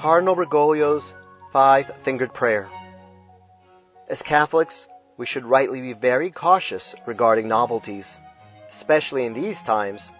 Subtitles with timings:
[0.00, 1.12] Cardinal Bergoglio's
[1.52, 2.66] Five Fingered Prayer.
[4.08, 4.86] As Catholics,
[5.18, 8.18] we should rightly be very cautious regarding novelties,
[8.70, 10.10] especially in these times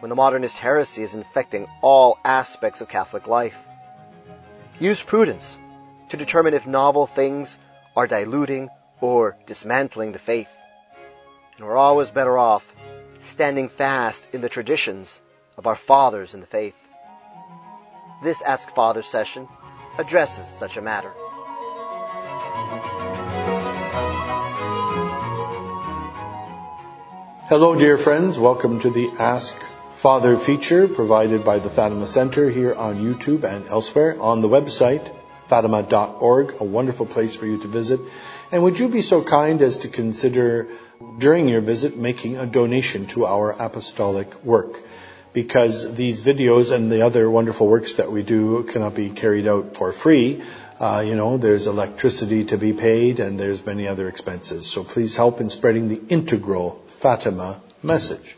[0.00, 3.54] when the modernist heresy is infecting all aspects of Catholic life.
[4.80, 5.56] Use prudence
[6.08, 7.58] to determine if novel things
[7.94, 8.68] are diluting
[9.00, 10.50] or dismantling the faith.
[11.56, 12.74] And we're always better off
[13.20, 15.20] standing fast in the traditions
[15.56, 16.74] of our fathers in the faith.
[18.20, 19.46] This Ask Father session
[19.96, 21.12] addresses such a matter.
[27.48, 28.38] Hello, dear friends.
[28.38, 29.56] Welcome to the Ask
[29.90, 35.14] Father feature provided by the Fatima Center here on YouTube and elsewhere on the website
[35.48, 38.00] fatima.org, a wonderful place for you to visit.
[38.52, 40.68] And would you be so kind as to consider
[41.18, 44.82] during your visit making a donation to our apostolic work?
[45.32, 49.76] Because these videos and the other wonderful works that we do cannot be carried out
[49.76, 50.42] for free.
[50.80, 54.66] Uh, you know, there's electricity to be paid and there's many other expenses.
[54.66, 58.36] So please help in spreading the integral Fatima message.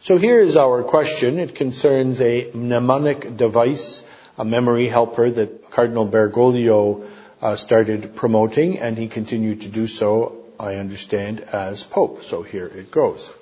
[0.00, 1.38] So here is our question.
[1.38, 4.04] It concerns a mnemonic device,
[4.38, 7.08] a memory helper that Cardinal Bergoglio
[7.42, 12.22] uh, started promoting, and he continued to do so, I understand, as Pope.
[12.22, 13.32] So here it goes.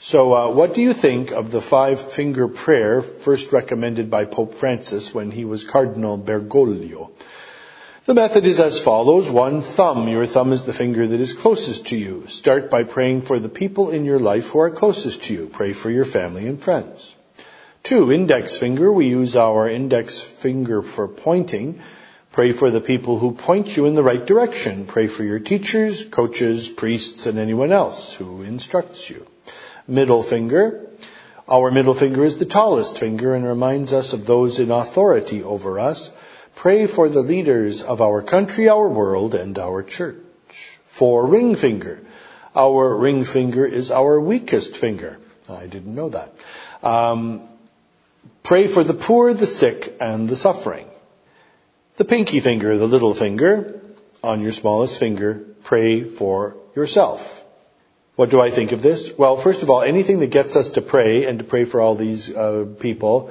[0.00, 4.54] So, uh, what do you think of the five finger prayer first recommended by Pope
[4.54, 7.10] Francis when he was Cardinal Bergoglio?
[8.04, 9.28] The method is as follows.
[9.28, 10.06] One, thumb.
[10.06, 12.28] Your thumb is the finger that is closest to you.
[12.28, 15.46] Start by praying for the people in your life who are closest to you.
[15.48, 17.16] Pray for your family and friends.
[17.82, 18.92] Two, index finger.
[18.92, 21.80] We use our index finger for pointing.
[22.30, 24.86] Pray for the people who point you in the right direction.
[24.86, 29.26] Pray for your teachers, coaches, priests, and anyone else who instructs you.
[29.88, 30.86] Middle finger.
[31.48, 35.80] Our middle finger is the tallest finger and reminds us of those in authority over
[35.80, 36.12] us.
[36.54, 40.78] Pray for the leaders of our country, our world, and our church.
[40.84, 42.00] Four, ring finger.
[42.54, 45.18] Our ring finger is our weakest finger.
[45.48, 46.34] I didn't know that.
[46.82, 47.48] Um,
[48.42, 50.86] pray for the poor, the sick, and the suffering.
[51.96, 53.80] The pinky finger, the little finger,
[54.22, 57.44] on your smallest finger, pray for yourself.
[58.18, 59.16] What do I think of this?
[59.16, 61.94] Well, first of all, anything that gets us to pray and to pray for all
[61.94, 63.30] these uh, people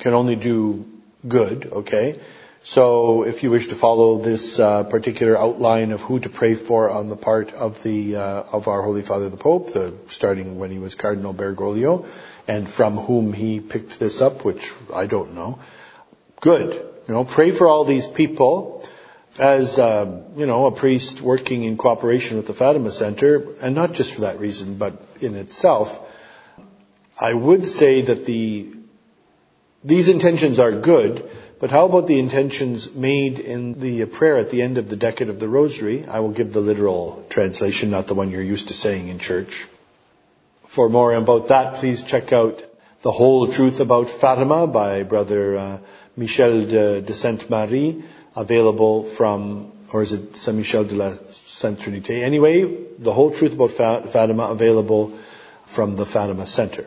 [0.00, 0.90] can only do
[1.28, 2.18] good, okay?
[2.64, 6.90] So if you wish to follow this uh, particular outline of who to pray for
[6.90, 10.72] on the part of the uh, of our Holy Father the Pope, the, starting when
[10.72, 12.04] he was Cardinal Bergoglio,
[12.48, 15.60] and from whom he picked this up, which I don't know.
[16.40, 16.74] Good,
[17.06, 18.84] you know, pray for all these people
[19.38, 23.92] as uh, you know a priest working in cooperation with the Fatima Center, and not
[23.92, 26.10] just for that reason, but in itself.
[27.20, 28.72] I would say that the
[29.84, 31.28] these intentions are good
[31.64, 35.30] but how about the intentions made in the prayer at the end of the decade
[35.30, 36.04] of the Rosary?
[36.04, 39.66] I will give the literal translation, not the one you're used to saying in church.
[40.68, 42.62] For more about that, please check out
[43.00, 45.78] The Whole Truth About Fatima by Brother uh,
[46.18, 48.02] Michel de, de Sainte Marie,
[48.36, 52.22] available from, or is it Saint Michel de la Sainte Trinité?
[52.22, 52.64] Anyway,
[52.98, 55.08] The Whole Truth About Fatima, available
[55.66, 56.86] from the Fatima Center.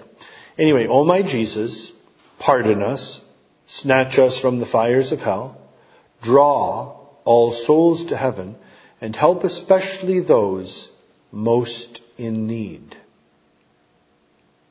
[0.57, 1.91] Anyway, oh my Jesus,
[2.39, 3.23] pardon us,
[3.67, 5.57] snatch us from the fires of hell,
[6.21, 8.55] draw all souls to heaven,
[9.01, 10.91] and help especially those
[11.31, 12.95] most in need.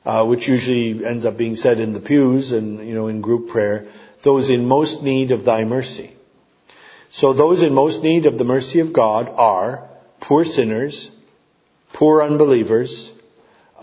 [0.05, 3.49] Uh, which usually ends up being said in the pews and you know in group
[3.49, 3.85] prayer.
[4.23, 6.16] Those in most need of Thy mercy.
[7.17, 9.89] So those in most need of the mercy of God are
[10.19, 11.09] poor sinners,
[11.91, 13.11] poor unbelievers,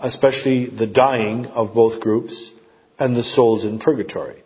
[0.01, 2.51] especially the dying of both groups,
[2.97, 4.41] and the souls in purgatory.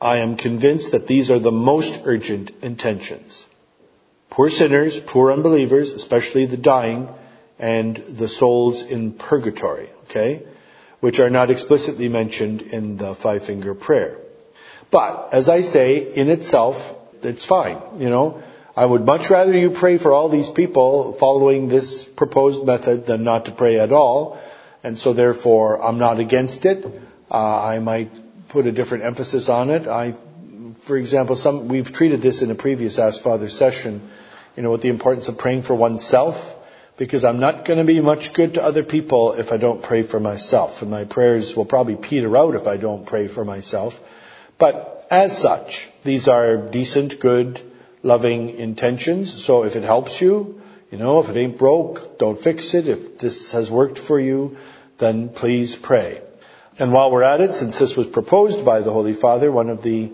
[0.00, 3.46] I am convinced that these are the most urgent intentions.
[4.30, 7.10] Poor sinners, poor unbelievers, especially the dying,
[7.58, 10.44] and the souls in purgatory, okay?
[11.00, 14.16] Which are not explicitly mentioned in the five finger prayer.
[14.90, 16.96] But, as I say, in itself,
[17.26, 18.42] it's fine, you know?
[18.76, 23.24] I would much rather you pray for all these people following this proposed method than
[23.24, 24.38] not to pray at all.
[24.84, 26.84] And so therefore, I'm not against it.
[27.30, 28.10] Uh, I might
[28.48, 29.86] put a different emphasis on it.
[29.86, 30.14] I,
[30.80, 34.02] for example, some, we've treated this in a previous Ask Father session,
[34.56, 36.54] you know, with the importance of praying for oneself,
[36.98, 40.02] because I'm not going to be much good to other people if I don't pray
[40.02, 40.82] for myself.
[40.82, 44.00] And my prayers will probably peter out if I don't pray for myself.
[44.58, 47.60] But as such, these are decent, good,
[48.02, 49.32] loving intentions.
[49.32, 50.60] So if it helps you,
[50.90, 52.88] you know, if it ain't broke, don't fix it.
[52.88, 54.56] If this has worked for you,
[54.98, 56.22] then please pray.
[56.78, 59.82] And while we're at it, since this was proposed by the Holy Father, one of
[59.82, 60.12] the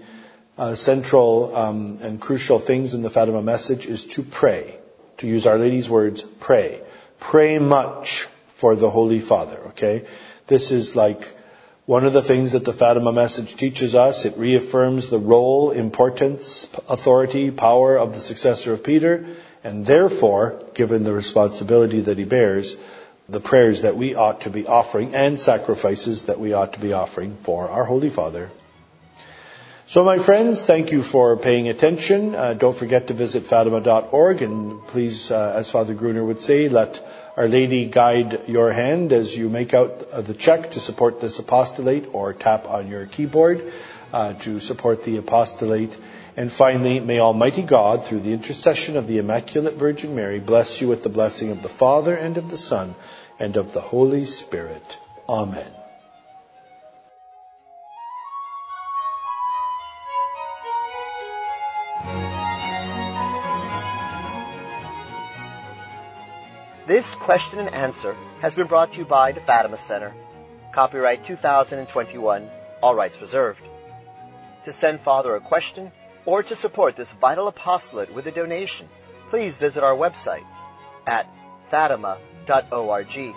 [0.57, 4.79] uh, central um, and crucial things in the Fatima message is to pray.
[5.19, 6.81] To use Our Lady's words, pray.
[7.21, 10.07] Pray much for the Holy Father, okay?
[10.47, 11.29] This is like
[11.87, 14.25] one of the things that the Fatima message teaches us.
[14.25, 19.25] It reaffirms the role, importance, authority, power of the successor of Peter,
[19.65, 22.77] and therefore, given the responsibility that he bears,
[23.29, 26.93] the prayers that we ought to be offering and sacrifices that we ought to be
[26.93, 28.51] offering for our Holy Father.
[29.87, 32.35] So, my friends, thank you for paying attention.
[32.35, 37.05] Uh, don't forget to visit fatima.org and please, uh, as Father Gruner would say, let
[37.35, 42.13] Our Lady guide your hand as you make out the check to support this apostolate
[42.13, 43.73] or tap on your keyboard
[44.13, 45.97] uh, to support the apostolate.
[46.37, 50.89] And finally, may Almighty God, through the intercession of the Immaculate Virgin Mary, bless you
[50.89, 52.95] with the blessing of the Father and of the Son
[53.39, 54.99] and of the Holy Spirit.
[55.27, 55.82] Amen.
[66.85, 70.13] This question and answer has been brought to you by the Fatima Center.
[70.73, 72.51] Copyright 2021,
[72.83, 73.61] all rights reserved.
[74.65, 75.93] To send Father a question
[76.27, 78.89] or to support this vital apostolate with a donation,
[79.31, 80.43] please visit our website
[81.07, 81.29] at
[81.71, 83.35] fatima.org